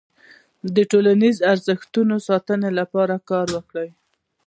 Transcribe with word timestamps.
د 0.75 0.77
ټولنیزو 0.91 1.41
ارزښتونو 1.53 2.13
د 2.19 2.23
ساتنې 2.27 2.69
لپاره 2.79 3.15
کار 3.29 3.47
کوي. 3.71 3.91